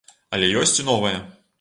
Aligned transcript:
Але 0.37 0.49
ёсць 0.63 0.75
і 0.85 0.89
новае. 0.91 1.17